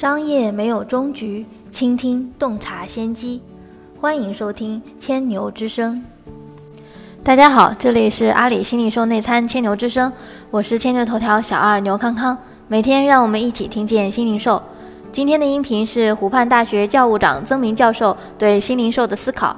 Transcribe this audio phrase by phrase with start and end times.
[0.00, 3.42] 商业没有终局，倾听洞察先机。
[4.00, 6.00] 欢迎收听千牛之声。
[7.24, 10.12] 大家好，这里是阿里新零售内参千牛之声，
[10.52, 12.38] 我是千牛头条小二牛康康。
[12.68, 14.62] 每天让我们一起听见新零售。
[15.10, 19.56] 今天的音频是湖畔大学教务长曾明教授对新零售的思考。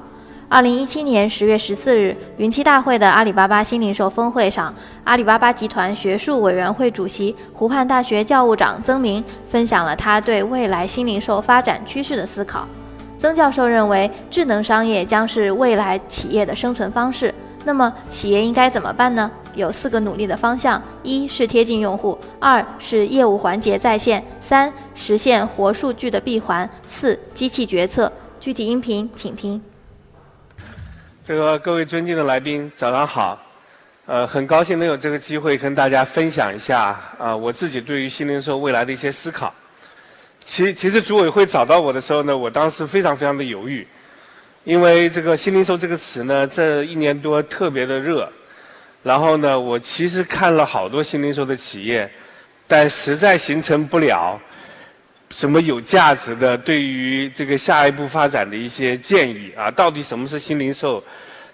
[0.52, 4.74] 二零一七年十月十四日，云栖大会的阿里巴巴新零售峰会上，
[5.04, 12.66] 阿里巴巴集团学术委员会主席、湖畔大学教务长曾明分享了他对未来新零售发展趋势的思考。
[13.16, 17.32] 曾教授认为，智能商业将是未来企业的生存方式。
[17.64, 19.30] 那么，企业应该怎么办呢？
[19.54, 28.10] 有四个努力的方向：一是贴近用户；二是业务环节在线；三实现活数据的闭环；四机器决策。
[28.40, 29.62] 具体音频请听。
[31.30, 33.40] 这个各位尊敬的来宾，早上好。
[34.04, 39.54] 呃，很高兴能有这个机会跟大家分享一下啊，我自己对于新零售未来的一些思考。
[40.40, 43.86] 其其实组委会找到我的时候呢，我当时非常非常的犹豫，
[44.64, 48.28] 因为这个新零售这个词呢，这一年多特别的热。
[49.04, 52.10] 然后呢，我其实看了好多新零售的企业，
[52.66, 54.36] 但实在形成不了。
[55.30, 56.58] 什么有价值的？
[56.58, 61.02] 对于这个下一步发展的一些建议啊，到底什么是新零售？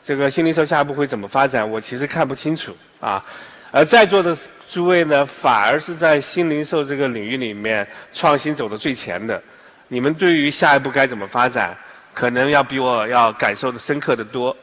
[0.03, 1.69] 这个新零售下一步会怎么发展？
[1.69, 3.23] 我其实看不清楚啊。
[3.71, 9.41] 而在座的诸位呢，反而是在新零售这个领域里面创新走的最前的。
[9.89, 11.77] 你们对于下一步该怎么发展，
[12.15, 14.57] 可能要比我要感受的深刻的多。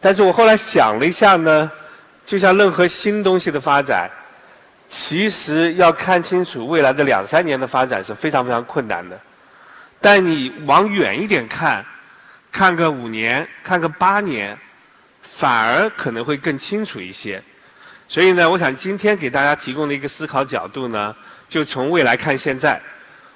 [0.00, 1.70] 但是我后来想了一下呢，
[2.26, 4.10] 就像任何新东西的发展。
[4.94, 9.18] 其实要看清楚未来的两三年的发展是非常非常困难的，
[10.02, 11.82] 但你往远一点看，
[12.52, 14.54] 看个五年，看个八年，
[15.22, 17.42] 反而可能会更清楚一些。
[18.06, 21.16] 所以呢，我想今天给大家提供的一个思考角度呢，
[21.48, 22.78] 就从未来看现在，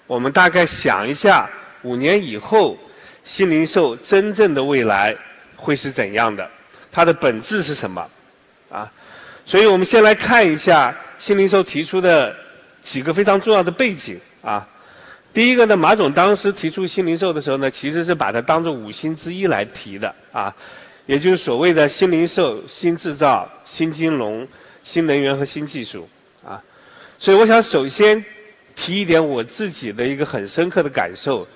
[0.06, 1.48] 我们大概想一下
[1.80, 2.76] 五年以后
[3.24, 5.16] 新零售真正的未来
[5.56, 6.46] 会是怎样的，
[6.92, 8.06] 它的本质是什么
[8.70, 8.92] 啊？
[9.46, 10.94] 所以我们先来看一下。
[11.18, 12.34] 新零售提出的
[12.82, 14.66] 几个非常重要的背景啊，
[15.32, 20.54] 第一个呢，马总当时提出新零售的时候呢，其实是把它当做五星之一来提的啊，
[21.06, 24.46] 也就是所谓的新零售、新制造、新金融、
[24.84, 26.08] 新能源和新技术
[26.44, 26.62] 啊。
[27.18, 28.24] 所以我想首先
[28.74, 31.46] 提一点我自己的一个很深刻的感受，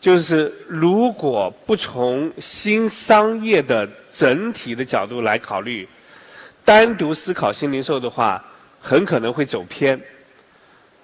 [0.00, 5.88] 就是如果不从新商业的整体的角度来考虑，
[6.64, 8.44] 单独思考新零售的话。
[8.88, 10.00] 很可能会走偏，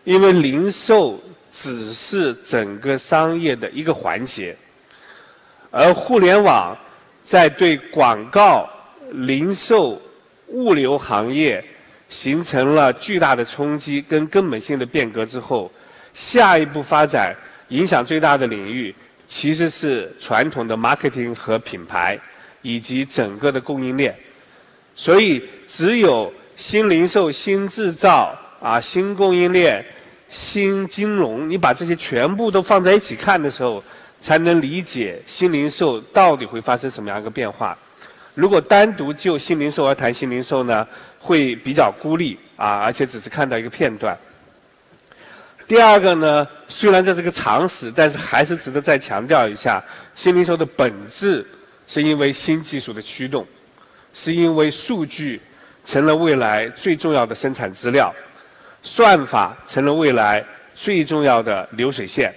[0.04, 1.22] 因为零售
[1.52, 4.56] 只是整个商业的一个环节，
[5.70, 6.74] 而互联网
[7.22, 8.66] 在对广告、
[9.10, 10.00] 零售、
[10.46, 11.62] 物流行业
[12.08, 15.70] 形成了巨大的冲击跟根本性的变革之后，
[16.14, 17.36] 下一步发展
[17.68, 18.94] 影响最大的领域
[19.28, 22.18] 其实是传统的 marketing 和品牌
[22.62, 24.16] 以及整个的供应链，
[24.96, 26.32] 所以只有。
[26.56, 29.84] 新零售、新制造啊，新供应链、
[30.28, 33.82] 新金融，你把这些全部都放在一起看的时候，
[34.20, 37.76] 才能理解新零售到底会发生什么样一个变化。
[38.34, 40.86] 如果单独就新零售而谈新零售呢，
[41.18, 44.16] 会比较孤立啊，而且只是看到一个片段。
[45.66, 49.82] 第二个呢，虽然这是个常识，但是还是值得再强调一下：
[50.14, 51.44] 新零售的本质
[51.86, 53.44] 是因为新技术的驱动，
[54.12, 55.40] 是因为数据。
[55.84, 58.12] 成了未来最重要的生产资料，
[58.82, 62.34] 算法成了未来最重要的流水线，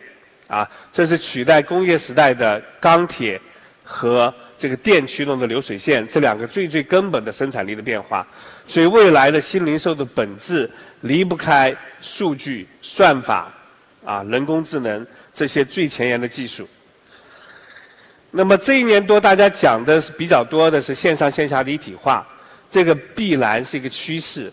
[0.47, 3.39] 啊，这是取代工业时代的钢铁
[3.83, 8.25] 和这个电驱动的流水线这两个最最根本的生产力的变化。
[8.67, 10.69] 所以未来的新零售的本质
[11.01, 13.51] 离不开数据、算法、
[14.03, 16.67] 啊人工智能这些最前沿的技术。
[18.29, 22.27] 那么这一年多，大家讲的是比较多的是线上线下的一体化。
[22.69, 24.51] 这个必然是一个趋势，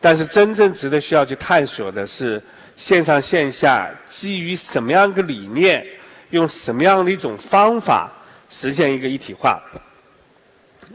[0.00, 2.40] 但是真正值得需要去探索的是
[2.76, 5.84] 线上线下基于什么样一个理念，
[6.30, 8.12] 用什么样的一种方法
[8.48, 9.60] 实现一个一体化。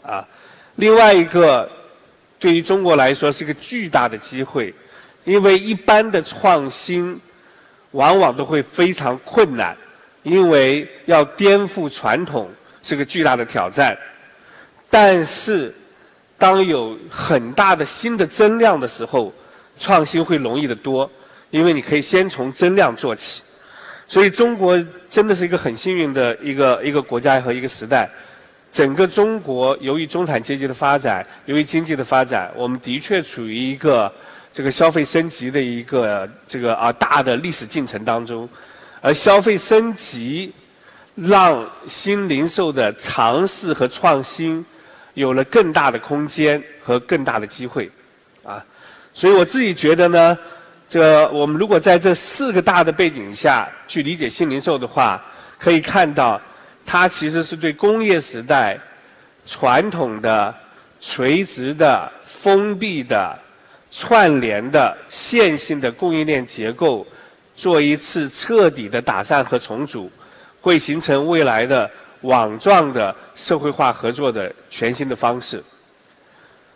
[0.02, 0.26] 啊，
[0.76, 1.70] 另外一个
[2.40, 4.74] 对于中国来说是一个巨大的机会，
[5.26, 7.20] 因为一般的创新
[7.92, 9.76] 往往都会非常困难，
[10.24, 12.50] 因为要颠覆传统
[12.82, 13.98] 是个巨大的挑战，
[14.90, 15.76] 但是。
[16.42, 19.32] 当有很大的新的增量的时候，
[19.78, 21.08] 创新会容易得多，
[21.52, 23.44] 因为你可以先从增量做起。
[24.08, 24.76] 所以中国
[25.08, 28.10] 真的是一个很幸运的一个一个国家和一个时代。
[28.72, 34.12] 整个中国由于中产阶级的发展，由于经济的发展，我们的确处于一个
[34.52, 38.50] 这个消费升级的一个这个啊大的历史进程当中，
[39.00, 40.52] 而消费升级
[41.14, 44.66] 让新零售的尝试和创新
[45.14, 47.90] 有了更大的空间和更大的机会，
[48.44, 48.64] 啊，
[49.14, 50.38] 所以我自己觉得呢，
[50.88, 55.24] 这我们如果在这四个大的背景下去理解新零售的话，
[55.58, 56.42] 可以看到
[56.86, 58.78] 它其实是对工业时代
[59.46, 60.54] 传统的
[61.00, 63.38] 垂直的封闭的。
[63.94, 67.06] 串联的线性的供应链结构，
[67.58, 70.10] 做一次彻底的打散和重组，
[70.62, 71.92] 会形成未来的
[72.22, 75.64] 网状的社会化合作的全新的方式。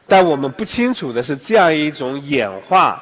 [0.08, 3.02] 但我们不清楚的是，这样一种演化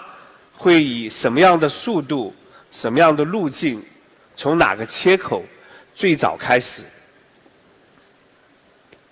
[0.55, 2.33] 会以什么样的速度、
[2.71, 3.83] 什么样的路径，
[4.35, 5.43] 从哪个切口
[5.93, 6.83] 最早开始？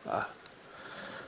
[0.06, 0.28] 啊，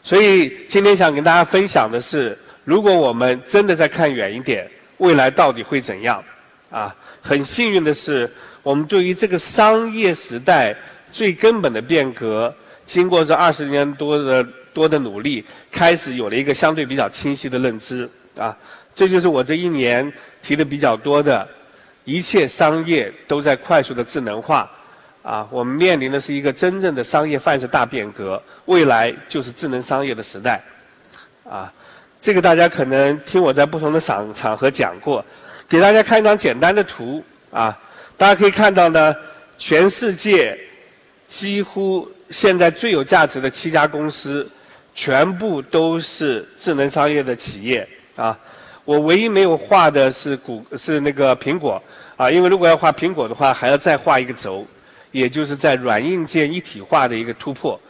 [0.02, 2.38] 所以今天想跟大家分享的是。
[2.66, 4.66] 如果我们真的再看远一点，
[5.00, 6.24] 未来到底会怎样？
[6.72, 10.74] 啊，很幸运的是，我们对于这个商业时代
[11.14, 12.54] 最根本的变革，
[12.86, 14.44] 经过这二十年多的
[14.74, 18.10] 多的努力，开始有了一个相对比较清晰的认知。
[18.36, 18.58] 啊，
[18.96, 20.12] 这就是我这一年
[20.42, 21.48] 提的比较多的，
[22.04, 24.70] 一切商业都在快速的智能化。
[25.22, 30.62] 啊，我们面临的是一个真正的商业范式大变革，未来就是智能商业的时代。
[31.48, 31.72] 啊。
[32.20, 35.24] 这个大家可能听我在不同的场场合讲过，
[35.68, 37.22] 给大家看一张简单的图
[37.52, 37.78] 啊，
[38.16, 39.14] 大家可以看到呢，
[39.58, 40.58] 全世界
[41.34, 44.48] 几乎现在最有价值的七家公司，
[44.94, 48.38] 全部都是智能商业的企业啊。
[48.86, 51.82] 我唯一没有画的是谷是那个苹果
[52.16, 54.64] 啊，因为如果要画苹果的话，还要再画一个轴，
[55.12, 57.82] 也就是在软硬件一体化的一个突破。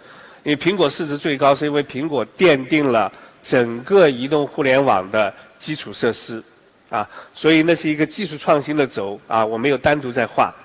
[0.43, 3.11] 因为苹果市值最高，是因为苹果奠定了。
[3.41, 6.41] 整个移动互联网的基础设施，
[6.87, 10.55] 啊，所以那是一个技术创新的轴啊，我没有单独在画。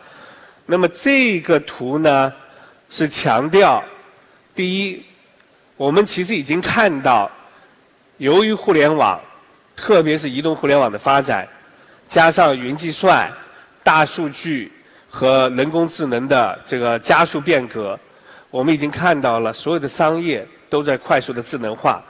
[0.64, 2.32] 那么这个图呢，
[2.90, 3.82] 是强调，
[4.54, 5.02] 第一，
[5.76, 7.30] 我们其实已经看到，
[8.16, 9.20] 由于互联网，
[9.76, 11.46] 特别是移动互联网的发展，
[12.08, 13.30] 加上云计算、
[13.84, 14.72] 大数据
[15.10, 17.98] 和人工智能的这个加速变革，
[18.50, 22.02] 我们已经看到了所有的商业都在快速的智能化。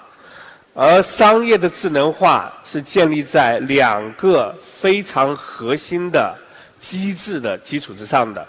[0.74, 6.32] 而商业的智能化是建立在两个非常核心的
[6.78, 8.46] 机制的基础之上的，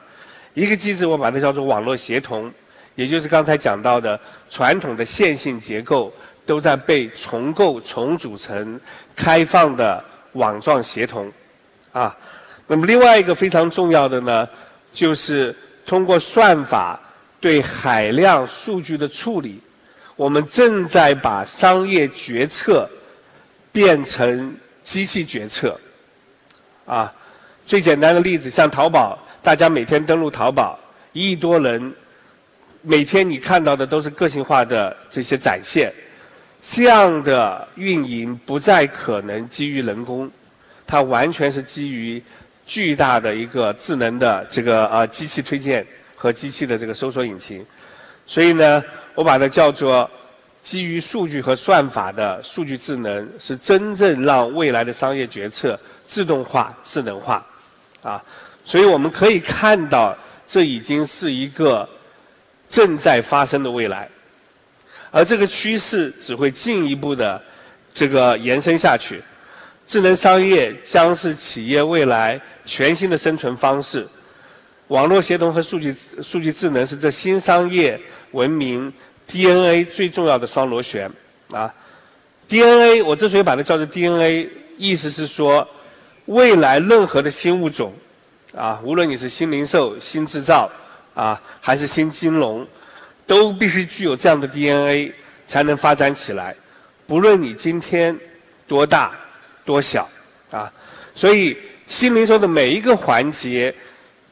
[0.59, 2.51] 一个机制我把它叫做网络协同，
[2.95, 4.19] 也就是刚才讲到的
[4.49, 6.11] 传统的线性结构
[6.45, 8.77] 都在被重构重组成
[9.15, 10.03] 开放的
[10.33, 11.31] 网状协同，
[11.93, 12.13] 啊，
[12.67, 14.45] 那么另外一个非常重要的呢，
[14.91, 16.99] 就是通过算法
[17.39, 19.61] 对海量数据的处理。
[20.17, 22.89] 我们正在把商业决策
[23.71, 24.53] 变成
[24.83, 25.79] 机器决策，
[26.85, 27.09] 啊，
[27.65, 29.17] 最简单的例子，像淘宝，
[29.49, 30.77] 大家每天登录淘宝，
[31.11, 31.91] 一亿多人，
[32.83, 35.91] 每天你看到的都是个性化的这些展现，
[36.61, 40.29] 这样的运营不再可能基于人工，
[40.85, 42.21] 它完全是基于
[42.67, 45.83] 巨大的一个智能的这个呃机器推荐
[46.15, 47.65] 和机器的这个搜索引擎。
[48.27, 48.83] 所以呢，
[49.15, 50.07] 我把它叫做
[50.61, 55.75] 基于数据和算法的数据智能，是真正让未来的商业决策
[56.05, 57.43] 自动化、智能化，
[58.03, 58.23] 啊，
[58.69, 60.15] 所以我们可以看到，
[60.45, 61.89] 这已经是一个
[62.69, 64.07] 正在发生的未来，
[65.09, 67.41] 而这个趋势只会进一步的
[67.95, 69.23] 这个延伸下去，
[69.87, 74.07] 智能商业将是企业未来全新的生存方式。
[74.89, 75.91] 网络协同和数据
[76.21, 77.99] 数据智能是这新商业
[78.33, 78.93] 文明
[79.25, 81.11] DNA 最重要的双螺旋
[81.49, 81.73] 啊。
[82.47, 85.67] DNA 我之所以把它叫做 DNA，意思是说，
[86.27, 87.91] 未来任何的新物种
[88.55, 90.69] 啊，无论你是新零售、新制造
[91.13, 92.65] 啊，还是新金融，
[93.25, 95.13] 都必须具有这样的 DNA
[95.47, 96.55] 才能发展起来。
[97.07, 98.17] 不论你今天
[98.67, 99.11] 多大
[99.65, 100.07] 多小
[100.51, 100.71] 啊，
[101.15, 103.73] 所以新零售的每一个环节。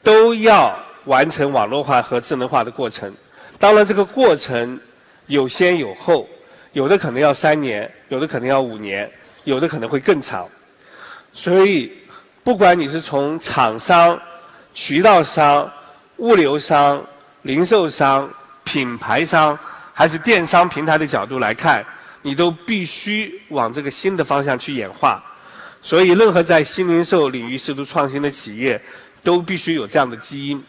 [0.04, 3.14] 都要完成网络化和智能化的过程，
[3.60, 4.80] 当然这个过程
[5.26, 6.30] 有先有后，
[6.72, 9.12] 有的可能要三年，有的可能要五年，
[9.44, 10.48] 有的可能会更长。
[11.34, 11.92] 所以，
[12.48, 14.18] 不管你是从厂商、
[14.74, 15.70] 渠道商、
[16.16, 17.06] 物流商、
[17.42, 18.30] 零售商、
[18.64, 19.60] 品牌商，
[19.94, 21.86] 还是电商平台的角度来看，
[22.22, 25.22] 你都必须往这个新的方向去演化。
[25.82, 28.82] 所以，任何在新零售领域试图创新的企业。
[29.24, 30.64] 都必须有这样的基因，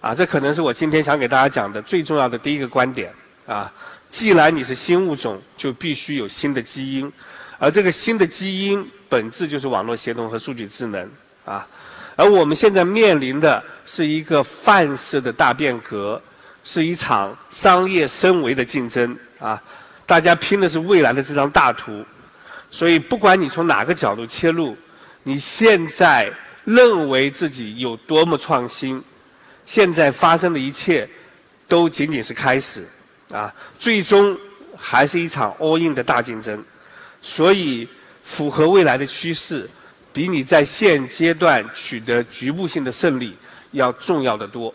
[0.00, 3.12] 啊，这可能是我今天想给大家讲的最重要的第一个观点
[3.48, 3.72] 啊。
[4.08, 7.12] 既然你是新物种，就必须有新的基因，
[7.58, 11.10] 而这个新的基因本质就是网络协同和数据智能
[11.44, 11.66] 啊。
[12.16, 16.20] 而我们现在面临的是一个范式的大变革，
[16.62, 19.60] 是一场商业升维的竞争啊！
[20.06, 22.04] 大家拼的是未来的这张大图，
[22.70, 24.76] 所以不管你从哪个角度切入，
[25.24, 26.32] 你现在
[26.64, 29.02] 认为自己有多么创新，
[29.66, 31.08] 现在发生的一切
[31.66, 32.84] 都仅仅是开始
[33.32, 33.52] 啊！
[33.78, 34.38] 最终
[34.76, 36.62] 还是一场 all in 的大竞争，
[37.24, 37.88] 所以
[38.22, 39.68] 符合未来的趋势。
[40.12, 43.36] 比你在现阶段取得局部性的胜利
[43.72, 44.72] 要重要的多，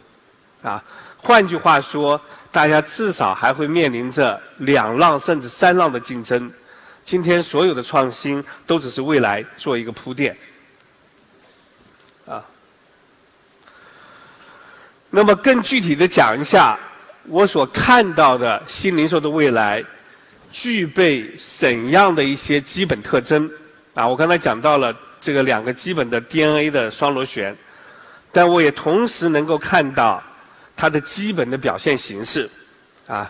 [0.62, 0.84] 啊，
[1.15, 2.20] 换句话说，
[2.51, 6.51] 大家至少还会面临着两浪甚至三浪的竞争。
[7.06, 10.38] 今天所有的创新都只是未来做一个铺垫，
[12.25, 12.44] 啊。
[15.10, 16.77] 那么更具体的讲一下，
[17.29, 19.82] 我所看到的新零售的未来
[20.51, 23.50] 具备怎样的一些基本特征？
[23.94, 24.96] 啊，我刚才讲到了。
[25.22, 27.53] 这个两个基本的 DNA 的双螺旋，
[28.32, 30.24] 但我也同时能够看到
[30.77, 32.50] 它的基本的表现形式，
[33.06, 33.29] 啊，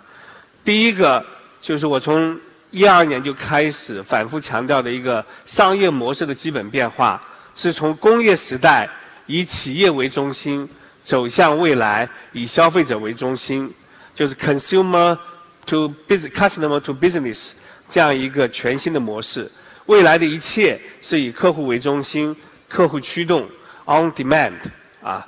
[0.63, 1.25] 第一个
[1.59, 7.19] 就是我从一二年就开始反复强调的一个商业模式的基本变化，
[7.55, 8.87] 是从工业时代
[9.25, 10.69] 以企业为中心
[11.03, 13.73] 走向未来以消费者为中心，
[14.13, 15.17] 就是 consumer
[15.65, 17.51] to business customer to business
[17.87, 19.49] 这样一个全新的模式。
[19.85, 22.35] 未来的一切是以客户为中心，
[22.67, 23.49] 客户驱动
[23.85, 24.53] ，on demand，
[25.01, 25.25] 啊，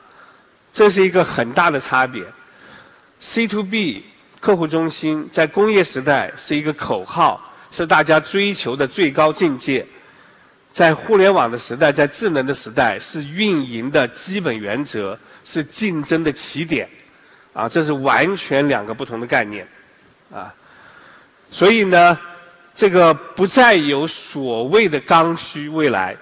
[0.71, 2.23] 这是一个很大的差别。
[3.19, 4.05] C to B
[4.39, 9.85] 客户中心在工业时代是一个口号，是大家追求的最高境界。
[10.71, 16.87] 在互联网的时代，在智能的时代，是运营的基本原则，是竞争的起点，
[17.51, 19.67] 啊，这是完全两个不同的概念，
[20.33, 20.53] 啊，
[21.49, 22.17] 所以呢。
[22.73, 26.15] 这个不再有所谓的刚需，未来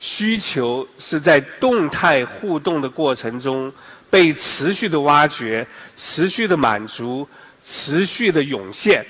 [0.00, 3.72] 需求是在动态互动的过程中
[4.08, 7.28] 被持续的挖掘、持续的满足、
[7.62, 9.04] 持续的涌现，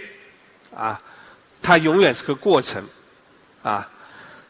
[0.77, 1.01] 啊，
[1.63, 2.85] 它永远是个过程，
[3.63, 3.89] 啊，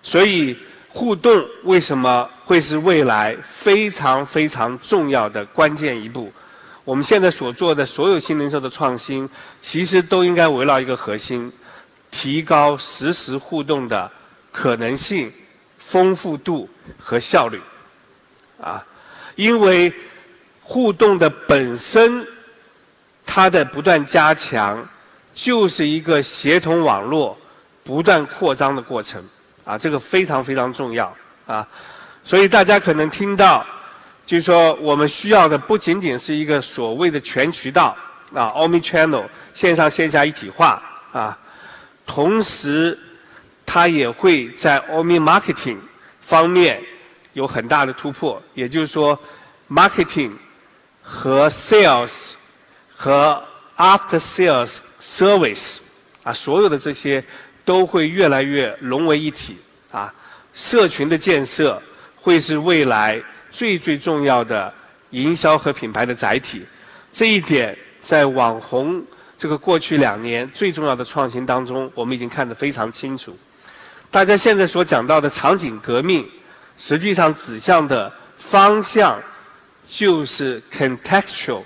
[0.03, 0.57] 所以
[0.89, 6.33] 互动为什么会是未来非常非常重要的关键一步？
[6.85, 9.29] 我们现在所做的所有新零售的创新，
[9.61, 11.53] 其实都应该围绕一个核心。
[12.11, 14.09] 提高实时互动的
[14.53, 15.33] 可能性、
[15.79, 17.59] 丰富度和效率，
[18.61, 18.85] 啊，
[19.35, 19.91] 因为
[20.61, 22.23] 互动的本身，
[23.25, 24.87] 它的不断加强，
[25.33, 27.35] 就是一个协同网络
[27.83, 29.25] 不断扩张的过程，
[29.65, 31.11] 啊，这个非常非常重要，
[31.47, 31.67] 啊，
[32.23, 33.65] 所以大家可能听到，
[34.25, 37.97] 就是说我们需要的不仅仅是一个所谓的全渠道，
[38.35, 41.39] 啊，omni-channel 线上线下一体化，啊。
[42.05, 42.99] 同时，
[43.65, 45.79] 它也会在 Omni Marketing
[46.21, 46.83] 方面
[47.33, 48.43] 有很大的突破。
[48.55, 49.19] 也就是说
[49.71, 50.33] ，Marketing
[51.01, 52.33] 和 Sales
[52.95, 53.43] 和
[53.77, 55.79] After Sales Service
[56.23, 57.25] 啊，所有的这些
[57.65, 59.57] 都会越来越融为一体
[59.91, 60.13] 啊。
[60.53, 61.81] 社群的建设
[62.17, 63.23] 会是未来
[63.53, 64.73] 最最重要的
[65.11, 66.65] 营销和品牌的载体。
[67.13, 69.05] 这一点在网红。
[69.39, 73.37] 这个过去两年最重要的创新当中，我们已经看得非常清楚。
[74.09, 76.25] 大家现在所讲到的场景革命，
[76.79, 79.21] 实际上指向的方向
[79.85, 81.65] 就是 contextual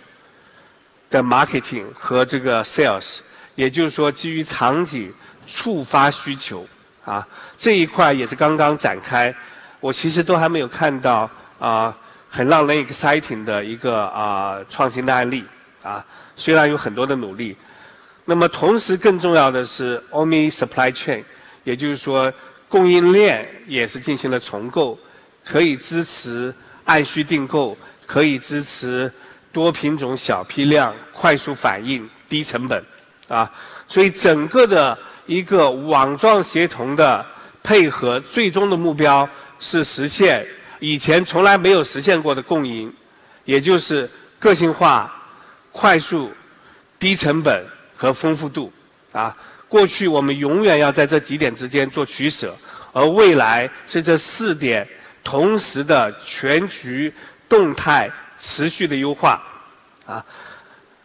[1.10, 3.18] 的 marketing 和这个 sales，
[3.56, 5.12] 也就是说基于场景
[5.46, 6.66] 触发需求
[7.04, 7.28] 啊
[7.58, 9.34] 这一块也是刚刚展开。
[9.80, 11.96] 我其实都还没有看到啊
[12.28, 15.44] 很让人 exciting 的一个啊创新的案例
[15.82, 17.56] 啊，虽然有很多的努力。
[18.28, 21.22] 那么，同时更重要的是，Omni Supply Chain，
[21.62, 22.32] 也就是说，
[22.68, 24.98] 供应链也是进行了重构，
[25.44, 26.52] 可以支持
[26.86, 29.10] 按需订购，可以支持
[29.52, 32.84] 多品种、小批量、快速反应、低成本，
[33.28, 33.48] 啊，
[33.86, 37.24] 所以整个的一个网状协同的
[37.62, 39.28] 配合，最终的目标
[39.60, 40.44] 是实现
[40.80, 42.92] 以前从来没有实现过的共赢，
[43.44, 45.12] 也就是个性化、
[45.72, 46.32] 快速、
[46.98, 47.64] 低成本。
[47.98, 48.70] 和丰富度，
[49.10, 49.34] 啊，
[49.70, 52.54] 过去我们永远要在这几点之间做取舍，
[52.92, 54.86] 而未来是这四点
[55.24, 57.10] 同时的全局
[57.48, 59.42] 动态持续的优化，
[60.04, 60.22] 啊，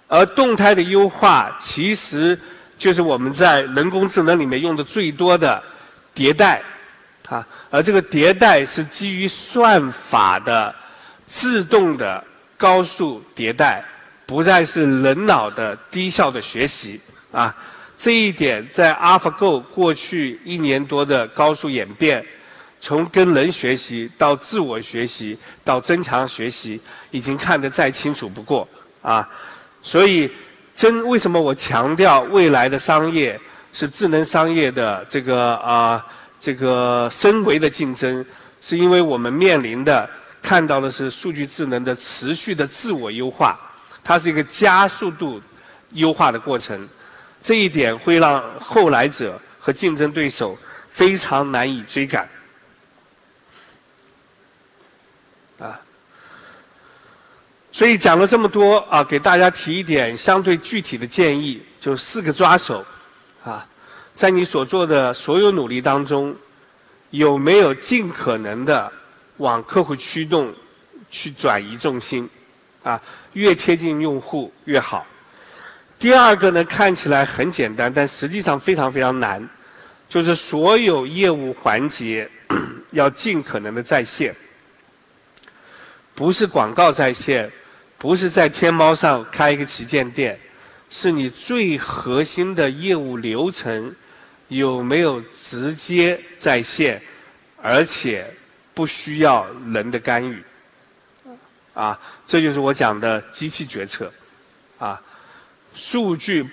[0.10, 2.38] 而动态的优化其实
[2.78, 5.64] 就是我们在人工智能里面用的最多的
[6.14, 6.62] 迭代，
[7.32, 10.74] 啊，而这个迭代是基于算法的
[11.26, 12.24] 自动的
[12.58, 13.84] 高速迭代。
[14.24, 16.98] 不再是人脑的低效的学习
[17.34, 17.54] 啊，
[17.98, 22.26] 这一点在 AlphaGo 过去一年多的高速演变，
[22.80, 28.66] 从跟人学习到自我学习到增强学习，已经看得再清楚不过
[29.02, 29.28] 啊。
[29.84, 30.32] 所以，
[30.74, 33.38] 真为什么我强调未来的商业
[33.74, 36.06] 是智能商业的这个啊
[36.42, 38.26] 这个深维的竞争，
[38.62, 40.10] 是因为我们面临的
[40.42, 43.60] 看到的是数据智能的持续的自我优化，
[44.04, 45.40] 它是一个加速度
[45.92, 46.90] 优化的过程。
[47.44, 50.58] 这一点会让后来者和竞争对手
[50.88, 52.28] 非常难以追赶，
[55.60, 55.80] 啊，
[57.72, 62.84] 所以讲了这么多啊，给大家提一点相对具体的建议，就四个抓手，
[64.14, 66.36] 在你所做的所有努力当中，
[67.10, 68.92] 有没有尽可能的
[69.38, 70.54] 往客户驱动
[71.10, 72.30] 去转移重心，
[72.84, 73.02] 啊，
[73.34, 75.06] 越贴近用户越好。
[75.98, 79.48] 第二个呢，看起来很简单，但实际上非常非常难，
[80.10, 82.30] 就是所有业务环节
[82.92, 84.36] 要尽可能的在线，
[86.16, 87.52] 不是广告在线，
[87.98, 90.40] 不是在天猫上开一个旗舰店，
[90.90, 93.96] 是你最核心的业务流程
[94.52, 97.02] 有没有直接在线，
[97.62, 98.26] 而且
[98.74, 100.44] 不需要人的干预，
[101.74, 104.12] 啊，这就是我讲的机器决策，
[104.78, 105.02] 啊。
[105.74, 106.46] 数据，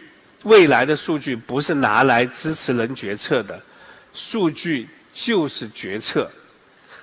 [0.45, 3.61] 未来的数据不是拿来支持人决策的，
[4.15, 6.31] 数据就是决策，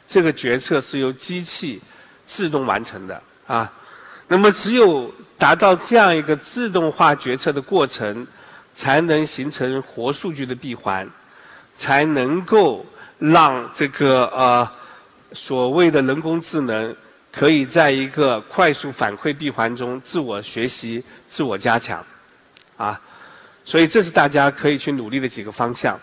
[0.07, 1.81] 这个决策是由机器
[2.25, 3.69] 自动完成的啊。
[4.29, 8.25] 那么，只有达到这样一个自动化决策的过程，
[8.75, 11.09] 才能形成活数据的闭环，
[11.73, 12.85] 才能够
[13.17, 14.69] 让这个呃
[15.31, 16.95] 所谓的人工智能。
[17.37, 22.01] 可以在一个快速反馈闭环中自我学习、自我加强，
[22.77, 22.97] 啊，
[23.65, 25.99] 所以这是大家可以去努力的几个方向，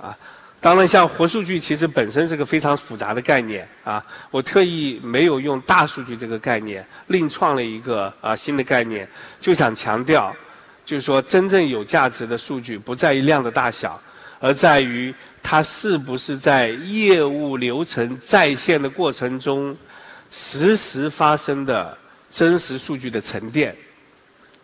[0.00, 0.16] 啊，
[0.60, 9.08] 当然像活数据其实本身是个非常复杂的概念，啊，我特意没有用大数据这个概念，另创了一个啊新的概念，
[9.40, 10.32] 就想强调，
[10.86, 14.00] 就是说真正有价值的数据不在于量的大小，
[14.40, 19.76] 而在于它是不是在业务流程在线的过程中。
[20.28, 21.96] 实时发生的
[22.28, 23.74] 真实数据的沉淀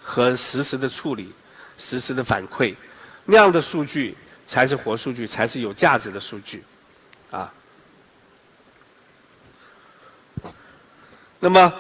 [0.03, 1.33] 和实时的处理、
[1.79, 2.75] 实时的反馈，
[3.25, 6.65] 那样的数据才是活数据，才是有价值的数据，
[7.31, 7.51] 啊。
[11.39, 11.73] 那么，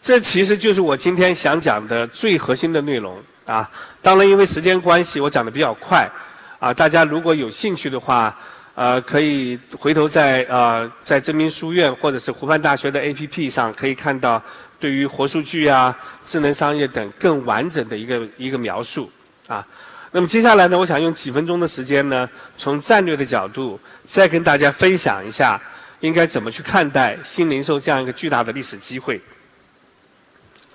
[0.00, 3.70] 这其实就是我今天想讲的最核心的内容啊。
[4.02, 6.10] 当然，因为时间关系，我讲的比较快
[6.58, 6.74] 啊。
[6.74, 8.36] 大家如果有兴趣的话。
[8.76, 14.42] 呃，可以回头在呃在真明书院或者是湖畔大学的 APP 上可以看到
[14.78, 19.10] 对于活数据啊、智能商业等更完整的一个一个描述
[19.48, 19.66] 啊。
[20.10, 22.28] 那么接下来呢，我想用几分钟的时间呢，
[22.58, 25.58] 从战略的角度再跟大家分享一下
[26.00, 29.18] 应该怎么去看待新零售这样一个巨大的历史机会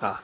[0.00, 0.20] 啊。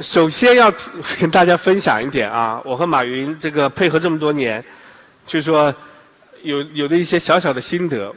[0.00, 0.72] 首先要
[1.20, 4.64] 跟大家分享一点啊，我和马云这个配合这么多年。
[5.26, 5.72] 就说，
[6.42, 8.12] 有有的一些小小的心得，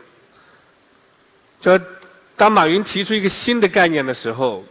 [1.61, 1.79] 就
[2.35, 4.63] 当马云提出一个新的概念的时候，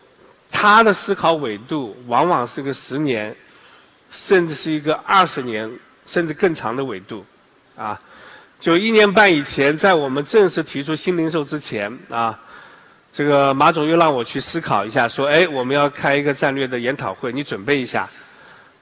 [0.51, 3.33] 他的思考维度往往是个十年，
[4.11, 5.70] 甚至是一个二十年，
[6.05, 7.25] 甚至更长的维度，
[7.77, 7.96] 啊，
[8.59, 12.37] 就一年半以前，在我们正式提出新零售之前，啊，
[13.12, 18.09] 这个马总又让我去思考一下，说，哎，我们要开一个战略的研讨会，你准备一下。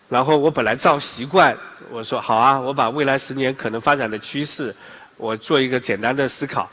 [0.09, 1.57] 然后我本来照习惯，
[1.91, 4.73] 我说好啊，我把未来十年可能发展的趋势，
[5.17, 6.71] 我做一个简单的思考。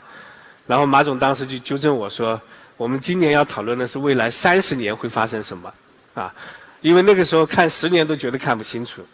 [0.68, 2.40] 然后马总当时就纠正我说，
[2.76, 5.72] 我们今年要讨论的是未来三十年会发生什么，
[6.14, 6.32] 啊，
[6.80, 9.04] 因为那个时候看十年都觉得看不清楚，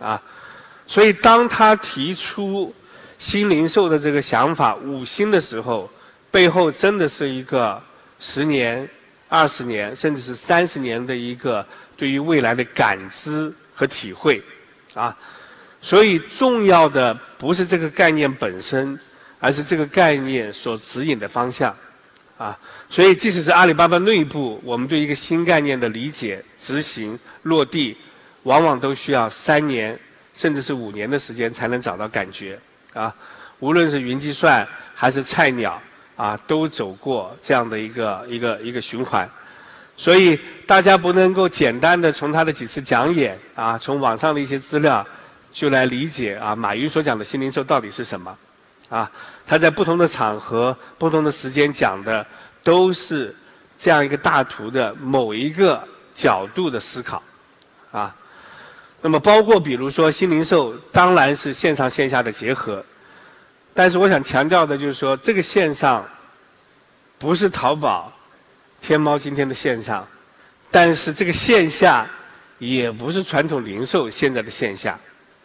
[0.00, 0.20] 啊，
[0.84, 2.74] 所以当他提出
[3.18, 5.88] 新零售的这个想法五星的时候，
[6.34, 7.80] 背后真的是一个
[8.18, 8.88] 十年、
[9.28, 11.64] 二十年，甚至是三十年的一个
[11.96, 13.54] 对于未来的感知。
[13.76, 14.40] 和体会，
[14.94, 15.12] 啊，
[15.80, 18.96] 所以重要的不是这个概念本身，
[19.40, 21.74] 而是这个概念所指引的方向，
[22.38, 22.56] 啊，
[22.88, 27.96] 所以即使是阿里巴巴内部，我们对一个新概念的理解、执行、落地，
[28.44, 29.98] 往往都需要三年
[30.32, 32.56] 甚至是五年的时间才能找到感觉，
[32.92, 33.12] 啊，
[33.58, 35.82] 无论是云计算还是菜鸟，
[36.16, 39.28] 啊，都走过这样的一个一个一个循环。
[39.96, 45.06] 所以大家不能够简单的从他的几次讲演啊，从网上的一些资料
[45.52, 48.36] 就来理解啊，马云所讲的新零售到底是什么？
[48.88, 49.10] 啊，
[49.46, 52.26] 他在不同的场合、不同的时间讲的
[52.62, 53.34] 都是
[53.78, 55.82] 这样一个大图的某一个
[56.14, 57.22] 角度的思考，
[57.92, 58.14] 啊。
[59.00, 62.84] 那么包括比如说新零售，当然是线上线下的结合。
[63.74, 66.06] 但是我想强调的就是说，这个线上
[67.18, 68.12] 不是淘宝、
[68.80, 70.06] 天猫今天的线上，
[70.70, 72.06] 但是这个线下
[72.58, 74.98] 也不是传统零售现在的线下，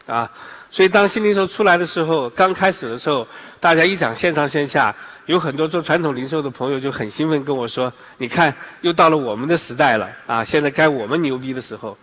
[0.06, 0.30] 啊。
[0.72, 3.28] 所以当新零售出来的时候，刚开始的时候，
[3.60, 10.46] 大家一讲线上线下，有很多做传统零售的朋友就很兴奋跟我说：“你看，又到了我们的时代了啊！
[10.46, 11.98] 现在该我们牛逼的时候。”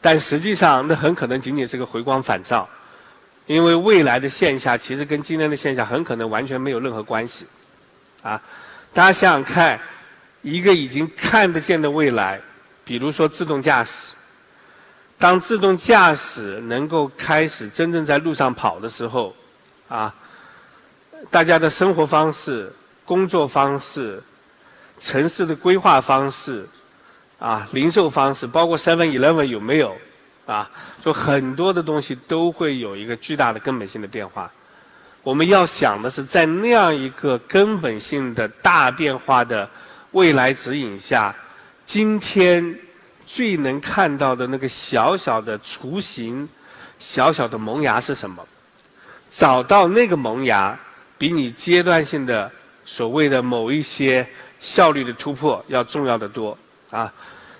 [0.00, 2.68] 但实际上，那很可能仅仅是个回光返照，
[3.46, 7.46] 因为未来的线下其实跟今天的线下很可能完全没有任何关系，
[8.22, 8.40] 啊！
[8.92, 9.78] 大家想想看，
[10.42, 12.40] 一个已经看得见的未来，
[12.84, 14.12] 比如说自动驾驶。
[15.18, 19.34] 当自动驾驶能够开始真正在路上跑的时候，
[19.88, 20.14] 啊，
[21.30, 22.70] 大家的生活方式、
[23.04, 24.22] 工作方式、
[24.98, 26.68] 城市的规划方式、
[27.38, 29.96] 啊，零售方式，包括 Seven Eleven 有没有，
[30.46, 30.70] 啊，
[31.04, 34.50] 就很多的东西都会有一个巨大的根本性的变化。
[35.22, 39.68] 我们要想的是，在那样一个根本性的大变化的
[40.12, 41.34] 未来指引下，
[41.84, 42.78] 今天。
[43.26, 46.46] 最能看到的那个小小的雏形、
[46.98, 48.46] 小小的萌芽是什么？
[49.30, 50.78] 找到那个萌芽，
[51.16, 52.52] 比你阶段性的
[52.84, 54.28] 所谓的某一些
[54.60, 56.56] 效率的突破要重要的多
[56.90, 57.10] 啊！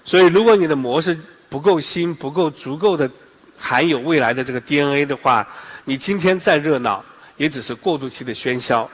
[0.04, 1.18] 所以，如果你的模式
[1.54, 3.08] 不够新、不够足够的
[3.56, 5.46] 含有未来的这个 DNA 的话，
[5.84, 7.04] 你今天再热闹，
[7.36, 8.90] 也只是过渡期的喧嚣。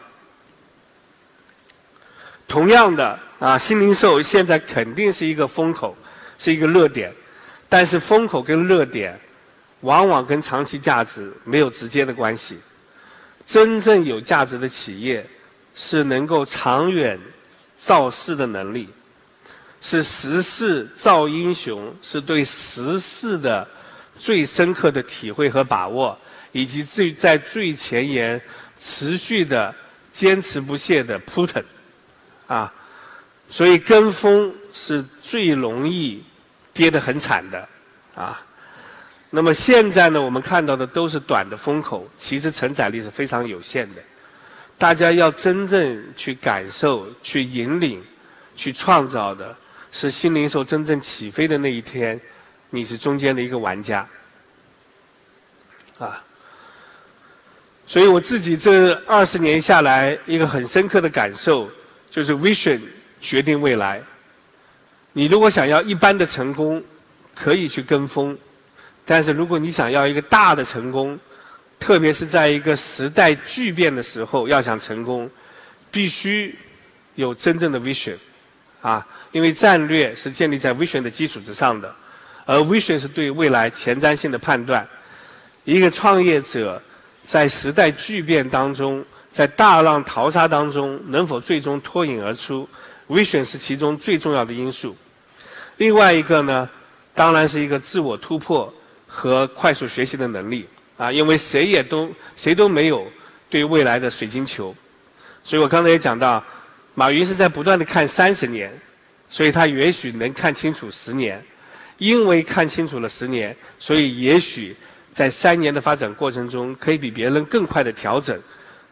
[2.46, 5.96] 同样的啊，新零售现在肯定是一个风口。
[6.37, 7.11] 是一个热点，
[7.66, 9.18] 但是风口跟热点，
[9.81, 12.59] 往往跟长期价值没有直接的关系。
[13.46, 15.25] 真正有价值的企业，
[15.75, 17.18] 是能够长远
[17.79, 18.88] 造势的能力，
[19.81, 23.66] 是时势造英雄，是对时势的
[24.19, 26.19] 最深刻的体会和把握，
[26.53, 28.40] 以及最在最前沿
[28.79, 29.75] 持续的
[30.11, 31.62] 坚持不懈的扑腾，
[32.47, 32.73] 啊，
[33.49, 36.23] 所以跟风是最容易。
[36.73, 37.69] 跌得很惨的，
[38.14, 38.40] 啊，
[39.29, 44.01] 那么现在呢，我们看到的都是短的风口，其实承载力是非常有限的。
[44.79, 48.03] 大家要真正去感受、去引领、
[48.57, 49.55] 去创造的，
[49.92, 52.20] 是新零售真正起飞的那一天，
[52.70, 54.07] 你是中间的一个玩家，
[55.98, 56.22] 啊。
[57.87, 61.68] 所以我自己这二十年下来，一个很深刻的感受，
[62.09, 62.81] 就是 vision
[63.20, 64.00] 决定未来。
[65.12, 66.81] 你如果想要一般的成功，
[67.35, 68.33] 可以去跟风；
[69.05, 71.18] 但是如果你想要一个大的成功，
[71.81, 75.29] 特别是在一个时代巨变的时候，要想成功，
[75.90, 76.55] 必须
[77.16, 78.14] 有真正的 vision，
[78.81, 81.95] 啊，因为战略是建立在 vision 的基础之上的，
[82.47, 84.87] 而 vision 是对未来前瞻性的判断。
[85.64, 86.81] 一个创业者
[87.23, 92.69] 在时代巨变当中，在大浪淘沙当中，能否最终脱颖而出
[93.09, 94.97] ？vision 是其中最重要的因素，
[95.77, 96.69] 另外一个呢，
[97.14, 98.73] 当然是一个自我突破
[99.07, 100.66] 和快速学习的能力
[100.97, 103.07] 啊，因为谁也都谁都没有
[103.51, 104.75] 对未来的水晶球，
[105.45, 106.43] 所以我刚才也讲到，
[107.00, 108.70] 马云是在不断的看三十年，
[109.30, 111.42] 所以他也许能看清楚十年，
[111.96, 114.76] 因为看清楚了十年，所以也许
[115.10, 118.38] 在三年的发展过程中，可以比别人更快的调整，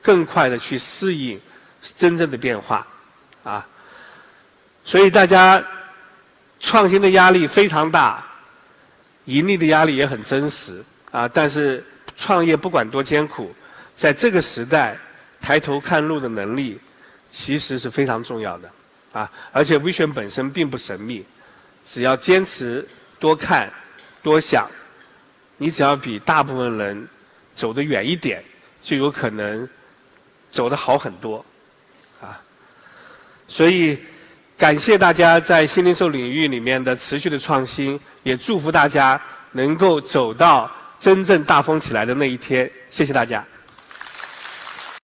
[0.01, 1.39] 更快的去适应
[1.83, 2.87] 真正的变化，
[3.45, 3.69] 啊。
[4.87, 5.63] 所以大家
[6.59, 8.27] 创新的压力非常大，
[9.27, 11.29] 盈利的压力也很真实啊！
[11.29, 11.85] 但是
[12.17, 13.55] 创业不管多艰苦，
[13.95, 14.97] 在这个时代
[15.43, 16.81] 抬头看路的能力
[17.31, 18.71] 其实是非常重要的
[19.13, 19.31] 啊！
[19.53, 21.25] 而且微选本身并不神秘，
[21.85, 22.87] 只要坚持
[23.19, 23.73] 多看
[24.23, 24.69] 多想，
[25.57, 27.09] 你只要比大部分人
[27.55, 28.43] 走得远一点，
[28.81, 29.69] 就有可能
[30.51, 31.45] 走得好很多
[32.21, 32.41] 啊！
[33.47, 33.99] 所以。
[34.59, 42.69] 感谢大家在新零售领域里面的持续的创新，也祝福大家能够走到真正大风起来的那一天。
[42.91, 43.47] 谢谢大家。